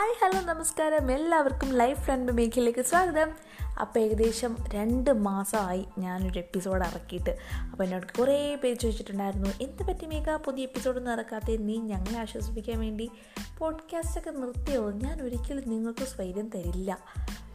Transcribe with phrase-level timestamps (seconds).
[0.00, 1.12] Hi hello നമസ്കാരം.
[1.12, 3.30] എല്ലാവർക്കും life front മേഖലയിലേക്ക് സ്വാഗതം.
[3.80, 7.36] അപ്പോൾ ഏകദേശം രണ്ട് മാസമായി ഞാനൊരു എപ്പിസോഡ് ഇറക്കിയിട്ട്.
[7.72, 10.36] അപ്പോൾ എന്നോട് കുറേ പേര് ചോദിച്ചിട്ടുണ്ടായിരുന്നു എന്ത് പറ്റി മേഘ?
[10.36, 11.44] പുതിയ എപ്പിസോഡൊന്നും ഇറക്കാത്ത?
[11.50, 13.10] നീ ഞങ്ങളെ ആശ്വസിപ്പിക്കാൻ വേണ്ടി
[13.58, 14.90] പോഡ്കാസ്റ്റൊക്കെ നിർത്തിയോ?
[14.90, 16.98] ഞാൻ ഒരിക്കലും നിങ്ങൾക്ക് സ്വൈര്യം തരില്ല.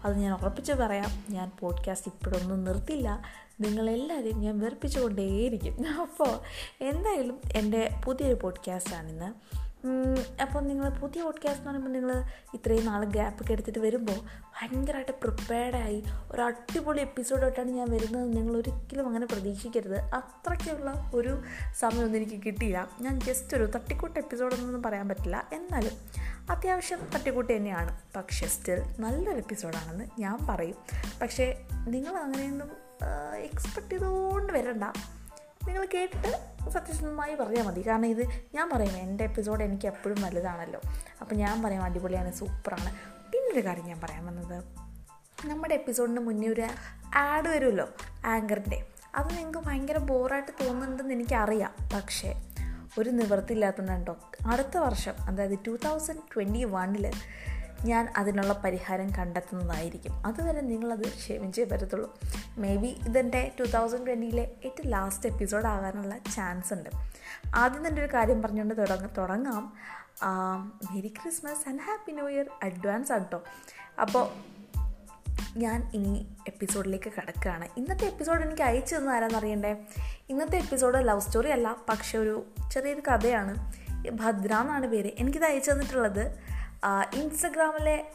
[0.05, 3.21] അത് ഞാൻ ഉറപ്പിച്ച് പറയാം ഞാൻ പോഡ്കാസ്റ്റ് ഇപ്പോഴൊന്നും നിർത്തില്ല.
[3.61, 6.01] നിങ്ങളെല്ലാവരെയും ഞാൻ വെറുപ്പിച്ചുകൊണ്ടേയിരിക്കും.
[6.01, 6.39] അപ്പോൾ
[6.83, 9.55] എന്തായാലും എന്റെ പുതിയൊരു പോഡ്കാസ്റ്റാണിന്ന്
[10.41, 16.41] അപ്പോൾ നിങ്ങൾ പുതിയ പോഡ്കാസ്റ്റ് എന്ന് പറയുമ്പോൾ നിങ്ങൾ ഇത്രയും നാൾ ഗ്യാപ്പൊക്കെ എടുത്തിട്ട് വരുമ്പോൾ ഭയങ്കരമായിട്ട് പ്രിപ്പയർഡായി ഒരു
[16.41, 18.37] അടിപൊളി എപ്പിസോഡായിട്ടാണ് ഞാൻ വരുന്നത്.
[18.37, 19.99] നിങ്ങൾ ഒരിക്കലും അങ്ങനെ പ്രതീക്ഷിക്കരുത്.
[19.99, 21.41] അത്രയ്ക്കുള്ള ഒരു
[21.79, 22.87] സമയമൊന്നും എനിക്ക് കിട്ടിയില്ല.
[23.01, 25.49] ഞാൻ ജസ്റ്റ് ഒരു തട്ടിക്കൂട്ട് എപ്പിസോഡൊന്നും പറയാൻ പറ്റില്ല.
[25.53, 25.91] എന്നാലും
[26.49, 27.99] അത്യാവശ്യം തട്ടിക്കൂട്ട് തന്നെയാണ്.
[28.15, 30.75] പക്ഷേ സ്റ്റിൽ നല്ലൊരു എപ്പിസോഡാണെന്ന് ഞാൻ പറയും.
[31.21, 32.71] പക്ഷേ നിങ്ങൾ അങ്ങനെയൊന്നും
[33.35, 34.83] എക്സ്പെക്റ്റ് ചെയ്തുകൊണ്ട് വരണ്ട.
[35.67, 37.87] നിങ്ങൾ കേട്ടിട്ട് സത്യസന്ധമായി പറഞ്ഞാൽ മതി.
[37.87, 40.81] കാരണം ഇത് ഞാൻ പറയും എന്റെ എപ്പിസോഡ് എനിക്ക് എപ്പോഴും വലുതാണല്ലോ
[41.21, 42.95] അപ്പോൾ ഞാൻ പറയാം അടിപൊളിയാണ് സൂപ്പറാണ്.
[43.31, 44.63] പിന്നൊരു കാര്യം ഞാൻ പറയാൻ വന്നത്.
[45.45, 46.67] നമ്മുടെ എപ്പിസോഡിന് മുന്നേ ഒരു
[47.15, 47.89] ആഡ് വരുമല്ലോ
[48.25, 51.73] ആങ്കറിന്റെ അത് നിങ്ങൾക്ക് ഭയങ്കര ബോറായിട്ട് തോന്നുന്നുണ്ടെന്ന് എനിക്കറിയാം.
[51.93, 52.41] പക്ഷേ
[52.99, 54.17] ഒരു നിവൃത്തിയില്ലാത്തതുണ്ടോ
[54.47, 57.11] അടുത്ത വർഷം അതായത് ടു തൗസൻഡ് ട്വന്റി വണ്ണിൽ
[57.83, 60.25] ഞാൻ അതിനുള്ള പരിഹാരം കണ്ടെത്തുന്നതായിരിക്കും.
[60.25, 62.19] അതുവരെ നിങ്ങളത് ക്ഷമിച്ചേ പറ്റത്തുള്ളൂ.
[62.57, 66.89] മേ ബി ഇതെന്റെ ടു തൗസൻഡ് ട്വന്റിയിലെ ഏറ്റവും ലാസ്റ്റ് എപ്പിസോഡ് ആകാനുള്ള ചാൻസ് ഉണ്ട്.
[67.55, 69.73] ആദ്യം തന്നെ ഒരു കാര്യം പറഞ്ഞുകൊണ്ട് തുടങ്ങ തുടങ്ങാം.
[70.91, 73.43] Merry Christmas and happy new year advance ആണ് കേട്ടോ
[74.01, 74.55] അപ്പോൾ
[75.57, 77.67] ഞാൻ ഇനി എപ്പിസോഡിലേക്ക് കിടക്കുകയാണ്.
[77.77, 79.77] ഇന്നത്തെ എപ്പിസോഡ് എനിക്ക് അയച്ചു തന്ന ആരാന്ന് അറിയണ്ടേ?
[80.29, 83.73] ഇന്നത്തെ എപ്പിസോഡ് ലവ് സ്റ്റോറി അല്ല പക്ഷെ ഒരു ചെറിയൊരു കഥയാണ്.
[84.11, 85.11] ഭദ്ര എന്നാണ് പേര്.
[85.19, 86.54] എനിക്കിത് അയച്ചു തന്നിട്ടുള്ളത്
[87.13, 88.05] ഇൻസ്റ്റഗ്രാമിലെ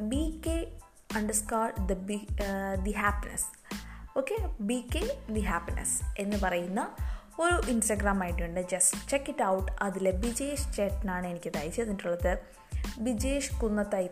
[0.00, 0.72] B K
[1.16, 2.26] underscore the B
[2.82, 3.46] the happiness
[4.18, 6.94] okay B K the happiness എന്ന് പറയുന്ന
[7.40, 12.38] ഒരു ഇൻസ്റ്റഗ്രാം ആയിട്ടുണ്ട് ജസ്റ്റ് ചെക്ക് ഇറ്റ് ഔട്ട് അതിൽ ബിജേഷ് ചേട്ടനാണ് എനിക്കിത് അയച്ചു തന്നിട്ടുള്ളത്.
[12.98, 14.08] ബിജേഷ് കുന്നത്ത് ഐ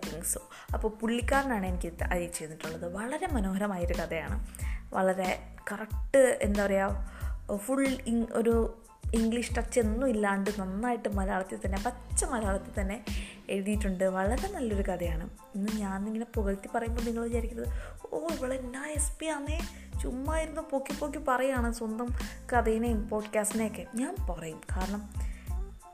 [0.75, 2.95] അപ്പോൾ പുള്ളിക്കാരനാണ് എനിക്ക് അയച്ചു തന്നിട്ടുള്ളത്.
[2.95, 4.47] വളരെ മനോഹരമായൊരു കഥയാണ്.
[4.95, 7.89] വളരെ കറക്റ്റ് എന്താ പറയുക ഫുൾ
[8.33, 8.81] ഒരു
[9.15, 13.05] ഇംഗ്ലീഷ് ടച്ച് ഒന്നും ഇല്ലാണ്ട് നന്നായിട്ട് മലയാളത്തിൽ തന്നെ പച്ച മലയാളത്തിൽ തന്നെ
[13.49, 14.05] എഴുതിയിട്ടുണ്ട്.
[14.05, 15.31] വളരെ നല്ലൊരു കഥയാണ്.
[15.55, 17.69] ഇന്ന് ഞാനിങ്ങനെ പുകഴ്ത്തി പറയുമ്പോൾ നിങ്ങൾ വിചാരിക്കുന്നത്
[18.13, 19.61] ഓ ഇവളെ എന്നാ എസ് പി ആണേ
[20.03, 22.09] ചുമ്മാ ഇരുന്ന് പൊക്കി പൊക്കി പറയുകയാണ് സ്വന്തം
[22.53, 25.11] കഥേനെയും പോഡ്കാസ്റ്റിനെയൊക്കെ ഞാൻ പറയും കാരണം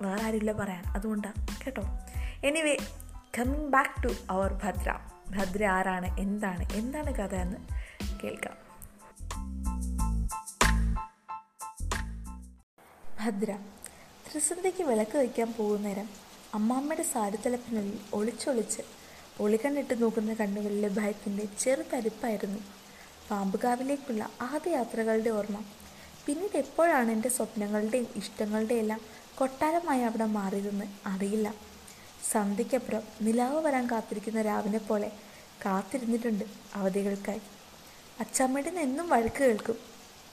[0.03, 0.85] വേറെ ആരുമില്ല പറയാൻ.
[0.87, 1.83] അതുകൊണ്ടാണ് കേട്ടോ.
[2.45, 2.77] Anyway
[3.39, 4.99] coming back to our Bhadra.
[5.31, 6.21] Bhadra ആരാണ്?
[6.21, 6.73] എന്താണ്?
[6.73, 7.57] എന്താണ് കഥ എന്ന്
[8.25, 8.66] കേൾക്കാം.
[13.27, 13.53] ഭദ്ര.
[14.27, 16.09] ത്രിസന്ധ്യയ്ക്ക് വിളക്ക് വയ്ക്കാൻ പോകുന്നേരം
[16.55, 18.83] അമ്മാമ്മയുടെ സാരിത്തലപ്പിനുള്ളിൽ ഒളിച്ചൊളിച്ച്
[19.41, 22.61] ഒളികണ്ണിട്ട് നോക്കുന്ന കണ്ണുകളിലെ ഭയത്തിന്റെ ചെറുതരിപ്പായിരുന്നു
[23.31, 25.59] പാമ്പുകാവിലേക്കുള്ള ആദ്യ യാത്രകളുടെ ഓർമ്മ.
[26.27, 29.01] പിന്നീട് എപ്പോഴാണ് എന്റെ സ്വപ്നങ്ങളുടെയും ഇഷ്ടങ്ങളുടെയും എല്ലാം
[29.39, 31.55] കൊട്ടാരമായി അവിടെ മാറിയതെന്ന് അറിയില്ല.
[32.33, 35.13] സന്ധ്യയ്ക്കപ്പുറം നിലാവ് വരാൻ കാത്തിരിക്കുന്ന രാവിനെ പോലെ
[35.65, 36.45] കാത്തിരുന്നിട്ടുണ്ട്
[36.75, 37.43] അവധികൾക്കായി.
[38.21, 39.79] അച്ചമ്മയുടെ എന്നും വഴക്ക് കേൾക്കും.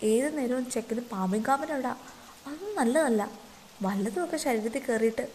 [0.04, 1.96] ഏത് നേരവും ചെക്കന് പാമ്പിൻകാമനോടാ
[2.48, 3.32] അതൊന്നും നല്ലതല്ല.
[3.82, 5.32] വല്ലതുമൊക്കെ ശരീരത്തിൽ കയറിയിട്ട്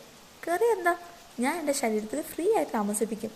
[0.49, 0.95] കയറി എന്താ?
[1.41, 3.31] ഞാൻ എന്റെ ശരീരത്തിൽ ഫ്രീ ആയി താമസിപ്പിക്കും.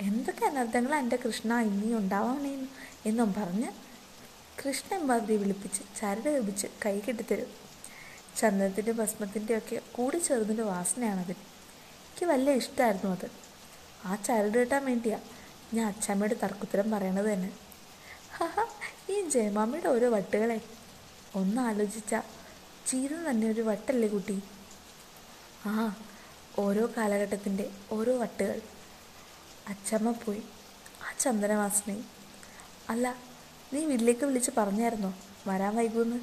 [0.00, 2.66] എന്തൊക്കെ അനർത്ഥങ്ങൾ എന്റെ കൃഷ്ണ ഇനി ഉണ്ടാവണേ
[3.06, 3.68] എന്നും പറഞ്ഞ്
[4.62, 7.50] കൃഷ്ണൻ ബാദ്രി വിളിപ്പിച്ച് ചരട് വിളിപ്പിച്ച് കൈ കെട്ടിത്തരും.
[8.36, 11.30] ചന്ദനത്തിന്റെ ഭസ്മത്തിന്റെ ഒക്കെ കൂടി ചേർന്നൊരു വാസനയാണത്.
[11.30, 13.30] എനിക്ക് വലിയ ഇഷ്ടമായിരുന്നു അത്.
[14.04, 15.18] ആ ചരട് കിട്ടാൻ വേണ്ടിയാ
[15.74, 17.50] ഞാൻ അച്ഛമ്മയുടെ തർക്കുത്തരം പറയണത് തന്നെ.
[19.12, 20.60] ഈ ജയമാമ്മയുടെ ഓരോ വട്ടുകളെ
[21.34, 22.22] ഒന്ന് ആലോചിച്ചാൽ
[22.86, 24.36] ജീവിതം തന്നെ ഒരു വട്ടല്ലേ കുട്ടി?
[25.66, 25.96] ആ
[26.58, 28.60] ഓരോ കാലഘട്ടത്തിന്റെ ഓരോ വട്ടുകൾ.
[29.68, 30.42] അച്ചമ്മ പോയി.
[31.02, 32.04] ആ ചന്ദനവാസനയും
[32.88, 33.06] അല്ല
[33.72, 35.14] നീ വീട്ടിലേക്ക് വിളിച്ച് പറഞ്ഞായിരുന്നോ?
[35.46, 36.18] വരാൻ വൈകുമെന്ന്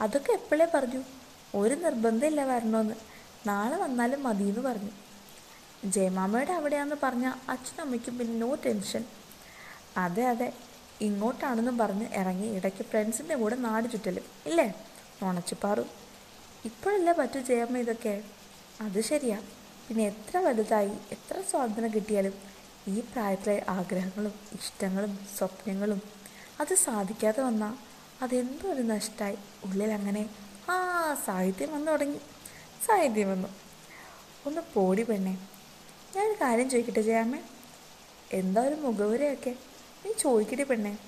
[0.00, 1.02] അതൊക്കെ എപ്പോഴേ പറഞ്ഞു?
[1.54, 2.94] ഒരു നിർബന്ധമില്ല വരണമെന്ന്.
[3.46, 4.92] നാളെ വന്നാലും മതിയെന്ന് പറഞ്ഞു.
[5.84, 9.04] ജയമാമയുടെ അവിടെയാണെന്ന് പറഞ്ഞ അച്ഛനും അമ്മയ്ക്കും പിന്നെ നോ ടെൻഷൻ
[9.96, 10.52] അതെ അതെ.
[11.00, 14.24] ഇങ്ങോട്ടാണെന്നും പറഞ്ഞ് ഇറങ്ങി ഇടയ്ക്ക് ഫ്രണ്ട്സിന്റെ കൂടെ നാട് ചുറ്റലും.
[14.46, 14.66] ഇല്ലേ?
[15.22, 15.88] ഉണച്ചിപ്പാറും
[16.64, 18.22] ഇപ്പോഴല്ലേ പറ്റൂ ജയമ്മ ഇതൊക്കെ?
[18.80, 19.42] അത് ശരിയാ.
[19.88, 22.34] പിന്നെ എത്ര വലുതായി എത്ര സ്വാതന്ത്ര്യം കിട്ടിയാലും
[22.88, 26.02] ഈ പ്രായത്തിലെ ആഗ്രഹങ്ങളും ഇഷ്ടങ്ങളും സ്വപ്നങ്ങളും
[26.60, 27.74] അത് സാധിക്കാതെ വന്നാൽ
[28.22, 30.30] അതെന്തോ ഒരു നഷ്ടമായി ഉള്ളിൽ അങ്ങനെ
[30.70, 32.18] ആ സാഹിത്യം വന്നു തുടങ്ങി.
[32.86, 33.48] സാഹിത്യം വന്നു.
[34.46, 35.32] ഒന്ന് പോടി പെണ്ണേ.
[36.16, 37.36] ഞാനൊരു കാര്യം ചോദിക്കട്ടെ ജയാമ്മ?
[38.32, 39.50] എന്താ ഒരു മുഖവരയൊക്കെ?
[40.04, 40.98] നീ ചോദിക്കട്ടെ പെണ്ണേ.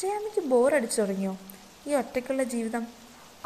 [0.00, 1.38] ജയാമ്മയ്ക്ക് ബോറടിച്ചു തുടങ്ങിയോ?
[1.86, 2.86] ഈ ഒറ്റയ്ക്കുള്ള ജീവിതം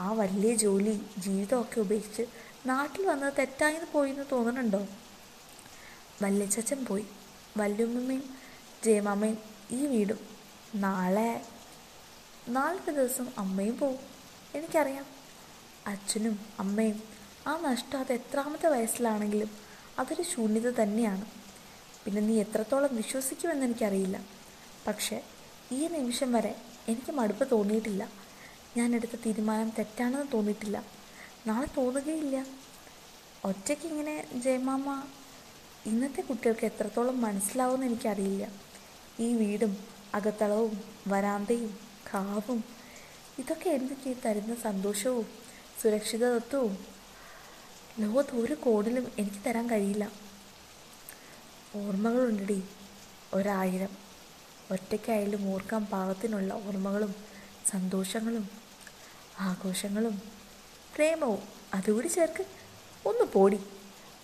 [0.00, 2.22] ആ വലിയ ജോലി ജീവിതമൊക്കെ ഉപേക്ഷിച്ച്
[2.66, 4.86] നാട്ടിൽ വന്നത് തെറ്റായെന്ന് പോയിന്ന് തോന്നുന്നുണ്ടോ?
[6.22, 7.06] വല്യച്ചൻ പോയി.
[7.56, 8.22] വല്യമ്മയും
[8.84, 9.38] ജയമാമയും
[9.70, 10.18] ഈ വീടും.
[10.74, 11.46] നാളെ
[12.48, 13.98] നാളത്തെ ദിവസം അമ്മയും പോവും.
[14.54, 15.06] എനിക്കറിയാം.
[15.86, 17.02] അച്ഛനും അമ്മയും
[17.46, 19.50] ആ നഷ്ടം അത് എത്രാമത്തെ വയസ്സിലാണെങ്കിലും
[19.98, 21.24] അതൊരു ശൂന്യത തന്നെയാണ്.
[22.04, 24.24] പിന്നെ നീ എത്രത്തോളം വിശ്വസിക്കുമെന്ന് എനിക്കറിയില്ല.
[24.86, 25.24] പക്ഷേ
[25.72, 28.21] ഈ നിമിഷം വരെ എനിക്ക് മടുപ്പ് തോന്നിയിട്ടില്ല.
[28.76, 30.84] ഞാൻ എടുത്ത തീരുമാനം തെറ്റാണെന്ന് തോന്നിയിട്ടില്ല.
[31.46, 32.46] നാളെ തോന്നുകയില്ല.
[33.44, 35.02] ഒറ്റയ്ക്ക് ഇങ്ങനെ ജയമാമ
[35.86, 38.52] ഇന്നത്തെ കുട്ടികൾക്ക് എത്രത്തോളം മനസ്സിലാവുമെന്ന് എനിക്കറിയില്ല.
[39.20, 39.76] ഈ വീടും
[40.14, 41.78] അകത്തളവും വരാന്തയും
[42.14, 42.64] കാവും
[43.38, 45.26] ഇതൊക്കെ എനിക്ക് തരുന്ന സന്തോഷവും
[45.82, 46.78] സുരക്ഷിതത്വവും
[48.00, 50.12] ലോകത്ത് ഒരു കോടിലും എനിക്ക് തരാൻ കഴിയില്ല.
[51.76, 52.62] ഓർമ്മകളുണ്ടടി.
[53.34, 53.96] ഒരായിരം.
[54.70, 57.14] ഒറ്റയ്ക്കായാലും ഓർക്കാൻ പാകത്തിനുള്ള ഓർമ്മകളും
[57.70, 58.61] സന്തോഷങ്ങളും
[59.38, 60.22] ആഘോഷങ്ങളും
[60.96, 61.42] പ്രേമവും
[61.74, 62.44] അതുകൂടി ചേർക്ക്.
[63.06, 63.60] ഒന്ന് പോടി.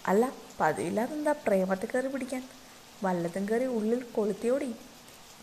[0.07, 2.49] അല്ല പതിവില്ലാതെ എന്താ പ്രേമത്തെ കയറി പിടിക്കാൻ?
[3.05, 4.73] വല്ലതും കയറി ഉള്ളിൽ കൊളുത്തിയോടി.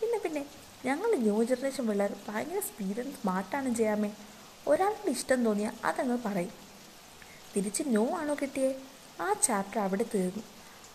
[0.00, 0.46] പിന്നെ പിന്നെ
[0.84, 4.12] ഞങ്ങൾ ന്യൂ ജനറേഷൻ പിള്ളേർ ഭയങ്കര സ്പീഡ് സ്മാർട്ടാണ് ചെയ്യാമേ.
[4.66, 6.52] ഒരാളുടെ ഇഷ്ടം തോന്നിയാൽ അതങ്ങ് പറയും.
[7.56, 8.78] തിരിച്ച് നോ ആണോ കിട്ടിയേ?
[9.20, 10.42] ആ ചാപ്റ്റർ അവിടെ തീർന്നു.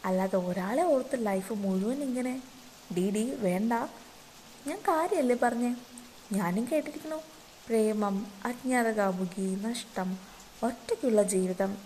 [0.06, 2.44] അല്ലാതെ ഒരാളെ ഓർത്ത് ലൈഫ് മുഴുവൻ ഇങ്ങനെ
[2.98, 3.74] ഡി ഡി വേണ്ട.
[4.68, 5.76] ഞാൻ കാര്യമല്ലേ പറഞ്ഞേ?
[6.32, 7.22] ഞാനും കേട്ടിരിക്കണു
[7.72, 10.18] പ്രേമം അജ്ഞാത കാമുകി നഷ്ടം
[10.64, 11.78] ഒറ്റയ്ക്കുള്ള ജീവിതം.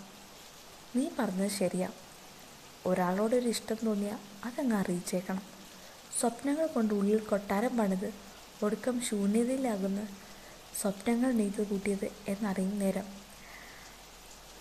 [0.95, 1.89] നീ പറഞ്ഞത് ശരിയാ.
[2.85, 5.41] ഒരാളോടൊരു ഇഷ്ടം തോന്നിയാൽ അതങ്ങ് അറിയിച്ചേക്കണം.
[6.19, 8.13] സ്വപ്നങ്ങൾ കൊണ്ട് ഉള്ളിൽ കൊട്ടാരം പണിത്
[8.63, 10.07] ഒടുക്കം ശൂന്യതയിലാകുന്ന
[10.81, 13.05] സ്വപ്നങ്ങൾ നെയ്തു കൂട്ടിയത് എന്നറിയും നേരം.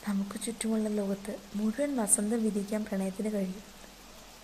[0.08, 3.62] നമുക്ക് ചുറ്റുമുള്ള ലോകത്ത് മുഴുവൻ വസന്തം വിധിക്കാൻ പ്രണയത്തിന് കഴിയും.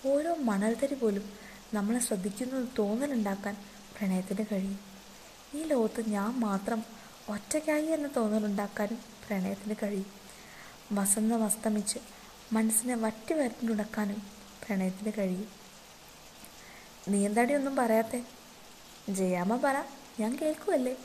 [0.06, 1.30] ഓരോ മണൽത്തരി പോലും
[1.74, 3.56] നമ്മളെ ശ്രദ്ധിക്കുന്നത് തോന്നലുണ്ടാക്കാൻ
[3.98, 4.89] പ്രണയത്തിന് കഴിയും.
[5.54, 6.84] ഈ ലോകത്ത് ഞാൻ മാത്രം
[7.28, 10.10] ഒറ്റയ്ക്കായി എന്ന തോന്നലുണ്ടാക്കാനും പ്രണയത്തിന് കഴിയും.
[10.92, 11.98] വസന്തം അസ്തമിച്ച്
[12.52, 14.22] മനസ്സിനെ വറ്റി വരണ്ടുണക്കാനും
[14.62, 15.48] പ്രണയത്തിന് കഴിയും.
[17.08, 18.24] നീ പറയാത്ത ഒന്നും പറയാത്തെ?
[19.08, 19.76] ജയാമ്മ പറ
[20.20, 20.96] ഞാൻ കേൾക്കുമല്ലേ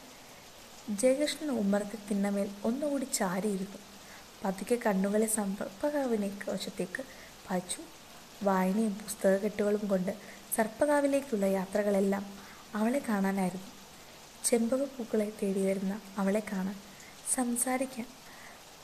[0.89, 3.80] ജയകൃഷ്ണൻ ഉമ്മറത്തെ തിണ്ണമേൽ ഒന്നുകൂടി ചാരിയിരുന്നു.
[4.44, 7.03] പതുക്കെ കണ്ണുകളെ സർപ്പകാവിനെ വശത്തേക്ക്
[7.50, 7.81] പായിച്ചു
[8.44, 10.12] വായനയും പുസ്തകക്കെട്ടുകളും കൊണ്ട്
[10.56, 12.25] സർപ്പകാവിലേക്കുള്ള യാത്രകളെല്ലാം
[12.75, 13.75] അവളെ കാണാനായിരുന്നു.
[14.45, 16.75] ചെമ്പകപ്പൂക്കളെ തേടി വരുന്ന അവളെ കാണാൻ
[17.36, 18.06] സംസാരിക്കാൻ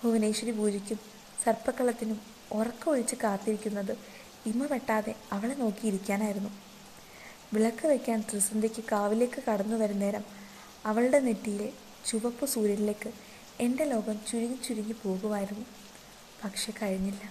[0.04, 1.00] ഭുവനേശ്വരി പൂജയ്ക്കും
[1.44, 2.20] സർപ്പക്കളത്തിനും
[2.52, 3.98] ഉറക്കമൊഴിച്ച് കാത്തിരിക്കുന്നത്
[4.48, 6.52] ഇമ വെട്ടാതെ അവളെ നോക്കിയിരിക്കാനായിരുന്നു.
[7.54, 10.24] വിളക്ക് വയ്ക്കാൻ ത്രിസന്ധ്യയ്ക്ക് കാവിലേക്ക് കടന്നു വരുന്നേരം
[10.86, 11.74] അവളുടെ നെറ്റിയിലെ
[12.06, 13.12] ചുവപ്പ് സൂര്യനിലേക്ക്
[13.60, 15.66] എന്റെ ലോകം ചുരുങ്ങി ചുരുങ്ങി പോകുമായിരുന്നു.
[16.44, 17.24] പക്ഷെ കഴിഞ്ഞില്ല.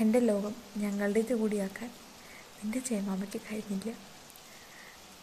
[0.00, 1.90] എന്റെ ലോകം ഞങ്ങളുടേത് കൂടിയാക്കാൻ
[2.58, 3.94] നിന്റെ ചേമാമയ്ക്ക് കഴിഞ്ഞില്ല.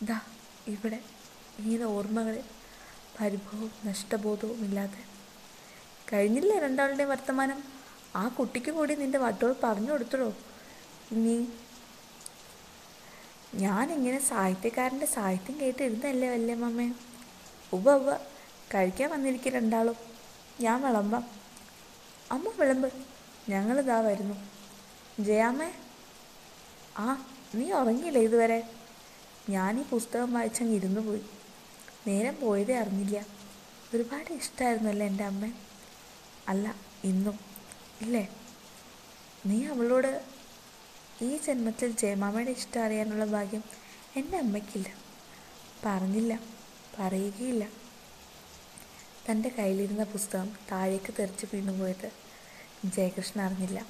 [0.03, 0.19] ദാ
[0.67, 0.99] ഇവിടെ
[1.63, 2.43] ഇങ്ങനെ ഓർമ്മകളിൽ
[3.19, 5.01] പരിഭവവും നഷ്ടബോധവും ഇല്ലാതെ.
[6.13, 7.59] കഴിഞ്ഞില്ലേ രണ്ടാളുടെയും വർത്തമാനം?
[8.15, 10.33] ആ കുട്ടിക്ക് കൂടി നിന്റെ വട്ടോൾ പറഞ്ഞു കൊടുത്തോ
[11.13, 11.45] നീ
[13.55, 16.93] ഞാനിങ്ങനെ സാഹിത്യക്കാരന്റെ സാഹിത്യം കേട്ടിരുന്നല്ലേ വല്ലേ മമ്മേ
[17.73, 18.17] ഉവ ഉവ
[18.73, 19.97] കഴിക്കാൻ വന്നിരിക്കും രണ്ടാളും.
[20.61, 21.23] ഞാൻ വിളമ്പാം.
[22.31, 22.89] അമ്മ വിളമ്പ്.
[23.49, 24.35] ഞങ്ങളിതാ വരുന്നു.
[25.19, 25.69] ജയാമ്മേ
[26.97, 27.25] ആ
[27.55, 28.59] നീ ഉറങ്ങിയില്ല ഇതുവരെ?
[29.49, 31.23] ഞാൻ ഈ പുസ്തകം വായിച്ചങ്ങ് ഇരുന്നു പോയി.
[32.07, 33.25] നേരം പോയതേ അറിഞ്ഞില്ല.
[33.93, 35.51] ഒരുപാട് ഇഷ്ടമായിരുന്നല്ലേ എന്റെ അമ്മ
[36.47, 37.39] അല്ല ഇന്നും.
[38.01, 38.29] ഇല്ലേ?
[39.45, 40.25] നീ അവളോട്
[41.21, 43.63] ഈ ജന്മത്തിൽ ജയമാമയുടെ ഇഷ്ടം അറിയാനുള്ള ഭാഗ്യം
[44.15, 44.89] എന്റെ അമ്മയ്ക്കില്ല.
[45.85, 46.39] പറഞ്ഞില്ല
[46.99, 47.69] പറയുകയില്ല.
[49.29, 52.11] തന്റെ കയ്യിലിരുന്ന പുസ്തകം താഴേക്ക് തെറിച്ച് വീണുപോയത്
[52.85, 53.85] ജയകൃഷ്ണൻ അറിഞ്ഞില്ല.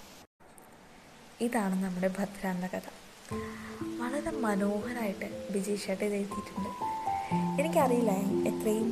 [1.42, 2.88] ഇതാണ് നമ്മുടെ ഭദ്ര എന്ന കഥ
[4.02, 7.01] വളരെ മനോഹരമായിട്ട് ബിജീഷ് ചേട്ടൻ എഴുതിയിട്ടുണ്ട്.
[7.60, 8.12] എനിക്കറിയില്ല
[8.52, 8.90] എത്രയും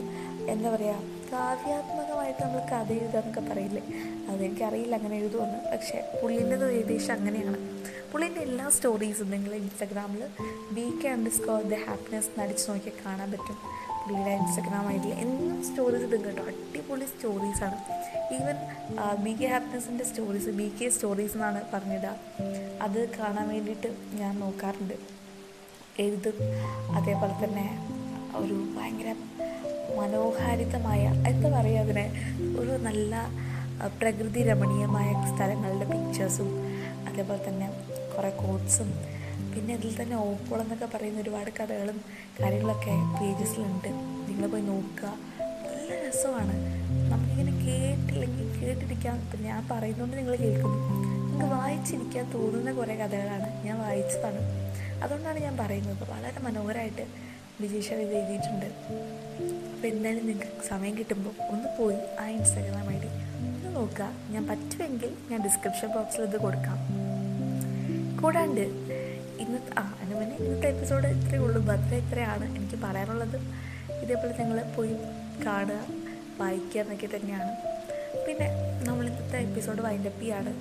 [0.53, 3.81] എന്താ പറയുക കാവ്യാത്മകമായിട്ട് നമ്മൾ കഥ എഴുതാന്നൊക്കെ പറയില്ലേ?
[4.29, 7.59] അതെനിക്കറിയില്ല അങ്ങനെ എഴുതുമെന്ന് പക്ഷേ പുള്ളിന്റെത് ഏകദേശം അങ്ങനെയാണ്.
[8.11, 10.23] പുള്ളിന്റെ എല്ലാ സ്റ്റോറീസും നിങ്ങൾ ഇൻസ്റ്റഗ്രാമിൽ
[10.77, 13.57] B K underscore the happiness നടിച്ച് നോക്കിയാൽ കാണാൻ പറ്റും.
[14.03, 16.43] പുള്ളിയുടെ ഇൻസ്റ്റഗ്രാം ഐ ഡിയിൽ എന്നും സ്റ്റോറീസ് ഇടും കേട്ടോ.
[16.51, 17.77] അടിപൊളി സ്റ്റോറീസാണ്
[18.37, 18.57] ഈവൻ
[19.25, 22.15] ബി കെ ഹാപ്പിനെസിന്റെ സ്റ്റോറീസ് ബി കെ സ്റ്റോറീസ് എന്നാണ് പറഞ്ഞിടുക
[22.87, 23.91] അത് കാണാൻ വേണ്ടിയിട്ട്
[24.21, 24.97] ഞാൻ നോക്കാറുണ്ട്.
[26.05, 26.37] എഴുതും.
[26.97, 27.67] അതേപോലെ തന്നെ
[28.35, 29.15] ഒരു ഭയങ്കര
[29.99, 32.11] മനോഹാരിതമായ എന്താ പറയുക അതിനെ
[32.59, 33.29] ഒരു നല്ല
[33.97, 36.49] പ്രകൃതി രമണീയമായ സ്ഥലങ്ങളുടെ പിക്ചേഴ്സും
[37.07, 37.69] അതേപോലെ തന്നെ
[38.17, 38.93] കുറേ കോട്ട്സും
[39.55, 42.01] പിന്നെ അതിൽ തന്നെ ഓപ്പോളെന്നൊക്കെ പറയുന്ന ഒരുപാട് കഥകളും
[42.41, 43.87] കാര്യങ്ങളൊക്കെ പേജസിലുണ്ട്
[44.29, 45.09] നിങ്ങൾ പോയി നോക്കുക.
[45.39, 46.53] നല്ല രസമാണ്.
[47.11, 50.77] നമുക്കിങ്ങനെ കേട്ടില്ലെങ്കിൽ കേട്ടിരിക്കാൻ ഇപ്പം ഞാൻ പറയുന്നതുകൊണ്ട് നിങ്ങൾ കേൾക്കുന്നു.
[50.89, 54.41] നിങ്ങൾക്ക് വായിച്ചിരിക്കാൻ തോന്നുന്ന കുറേ കഥകളാണ് ഞാൻ വായിച്ചതാണ്.
[55.03, 56.09] അതുകൊണ്ടാണ് ഞാൻ പറയുന്നത്.
[56.11, 57.28] വളരെ മനോഹരമായിട്ട്
[57.61, 58.65] വിജീഷ ഇത് എഴുതിയിട്ടുണ്ട്.
[59.73, 63.09] അപ്പോൾ എന്തായാലും നിങ്ങൾക്ക് സമയം കിട്ടുമ്പോൾ ഒന്ന് പോയി ആ ഇൻസ്റ്റാഗ്രാം ഐ ഡി
[63.55, 64.09] ഒന്ന് നോക്കുക.
[64.33, 66.77] ഞാൻ പറ്റുമെങ്കിൽ ഞാൻ ഡിസ്ക്രിപ്ഷൻ ബോക്സിൽ ഇത് കൊടുക്കാം.
[68.21, 68.65] കൂടാണ്ട്
[69.43, 71.61] ഇന്നത്തെ ആ അതിന് മുന്നേ ഇന്നത്തെ എപ്പിസോഡ് ഇത്രയേ ഉള്ളൂ.
[71.61, 73.37] ഭദ്ര ഇത്രയാണ് എനിക്ക് പറയാനുള്ളത്.
[74.03, 74.93] ഇതേപോലെ നിങ്ങൾ പോയി
[75.45, 75.79] കാണുക
[76.39, 77.51] വായിക്കുക എന്നൊക്കെ തന്നെയാണ്.
[78.25, 78.47] പിന്നെ
[78.87, 80.51] നമ്മൾ ഇന്നത്തെ എപ്പിസോഡ് വൈൻഡപ്പ് ചെയ്യാണ്.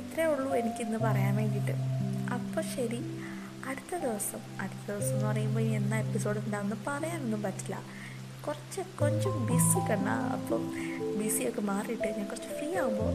[0.00, 1.74] ഇത്രയേ ഉള്ളൂ എനിക്കിന്ന് പറയാൻ വേണ്ടിയിട്ട്.
[2.36, 3.00] അപ്പോൾ ശരി.
[3.70, 7.76] അടുത്ത ദിവസം അടുത്ത ദിവസം എന്ന് പറയുമ്പോൾ ഇനി എന്നാ എപ്പിസോഡ് ഉണ്ടാകുമെന്ന് പറയാനൊന്നും പറ്റില്ല.
[8.46, 10.62] കുറച്ച് കൊഞ്ചും ബിസി കണ്ണ അപ്പം
[11.18, 13.10] ബിസിയൊക്കെ മാറിയിട്ട് ഞാൻ കുറച്ച് ഫ്രീ ആകുമ്പോൾ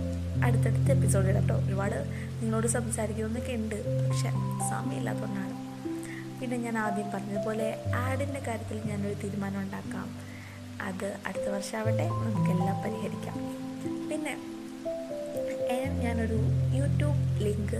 [0.45, 1.95] അടുത്തടുത്ത എപ്പിസോഡ് കേട്ടോ ഒരുപാട്
[2.41, 3.75] നിങ്ങളോട് സംസാരിക്കുന്നൊക്കെ ഉണ്ട്
[4.09, 4.29] പക്ഷെ
[4.69, 5.55] സമയമില്ലാത്തതുകൊണ്ടാണ്
[6.39, 10.07] പിന്നെ ഞാൻ ആദ്യം പറഞ്ഞതുപോലെ ആഡിന്റെ കാര്യത്തിൽ ഞാനൊരു തീരുമാനം ഉണ്ടാക്കാം.
[10.81, 13.37] അത് അടുത്ത വർഷമാവട്ടെ നമുക്കെല്ലാം പരിഹരിക്കാം.
[14.09, 14.33] പിന്നെ
[16.03, 16.39] ഞാനൊരു
[16.77, 17.79] യൂട്യൂബ് ലിങ്ക്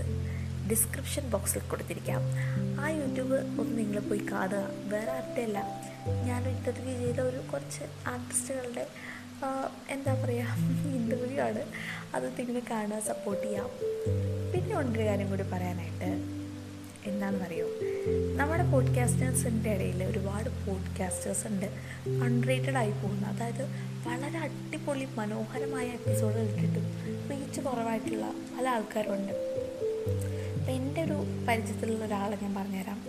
[0.70, 2.20] ഡിസ്ക്രിപ്ഷൻ ബോക്സിൽ കൊടുത്തിരിക്കാം.
[2.80, 4.68] ആ യൂട്യൂബ് ഒന്ന് നിങ്ങൾ പോയി കാണുക.
[4.84, 5.62] വേറെ ആരുടെയല്ല.
[6.24, 8.86] ഞാൻ ഇന്റർവ്യൂ ചെയ്ത ഒരു കുറച്ച് ആർട്ടിസ്റ്റുകളുടെ
[9.88, 10.46] എന്താ പറയുക
[10.94, 11.62] ഇന്റർവ്യൂ ആണ്.
[12.14, 13.70] അത് നിങ്ങൾ കാണുക സപ്പോർട്ട് ചെയ്യാം.
[14.52, 16.36] പിന്നെ ഉണ്ടൊരു കാര്യം കൂടി പറയാനായിട്ട്
[17.08, 17.66] എന്താണെന്നറിയോ?
[18.36, 21.66] നമ്മുടെ പോഡ്കാസ്റ്റേഴ്സിന്റെ ഇടയിൽ ഒരുപാട് പോഡ്കാസ്റ്റേഴ്സ് ഉണ്ട്
[22.24, 23.26] അൺറേറ്റഡ് ആയി പോകുന്ന.
[23.26, 23.62] അതായത്
[24.08, 26.84] വളരെ അടിപൊളി മനോഹരമായ എപ്പിസോഡുകൾ ഇട്ടിട്ടും
[27.30, 29.32] റീച്ച് കുറവായിട്ടുള്ള പല ആൾക്കാരുണ്ട്.
[30.66, 33.02] അപ്പം എന്റെ ഒരു പരിചയത്തിലുള്ള ഒരാളെ ഞാൻ പറഞ്ഞുതരാം.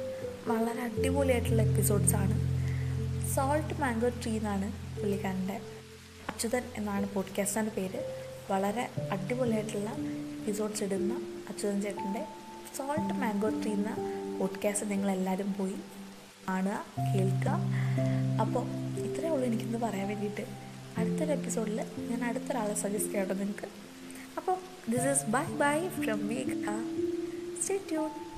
[0.47, 2.35] വളരെ അടിപൊളിയായിട്ടുള്ള എപ്പിസോഡ്സാണ്
[3.35, 5.53] സോൾട്ട് മാംഗോ ട്രീ എന്നാണ് പുള്ളിക്കാരന്റെ
[6.29, 8.23] അച്യുതൻ എന്നാണ് പോഡ്കാസ്റ്റിന്റെ പേര്.
[8.51, 9.89] വളരെ അടിപൊളിയായിട്ടുള്ള
[10.39, 11.13] എപ്പിസോഡ്സ് ഇടുന്ന
[11.49, 12.25] അച്യുതൻ ചേട്ടന്റെ
[12.77, 13.95] സോൾട്ട് മാംഗോ ട്രീ എന്ന
[14.39, 15.75] പോഡ്കാസ്റ്റ് നിങ്ങളെല്ലാവരും പോയി
[16.49, 16.85] കാണുക
[17.15, 17.59] കേൾക്കുക.
[18.41, 18.65] അപ്പോൾ
[18.99, 20.45] ഇത്രയേ ഉള്ളൂ എനിക്കിന്ന് പറയാൻ വേണ്ടിയിട്ട്.
[20.97, 23.67] അടുത്തൊരു എപ്പിസോഡിൽ ഞാൻ അടുത്തൊരാളെ സജസ്റ്റ് ചെയ്യട്ടോ നിങ്ങൾക്ക്
[24.37, 24.57] അപ്പോൾ
[24.91, 26.69] this is bye bye from Megha
[27.67, 28.36] Stay tuned.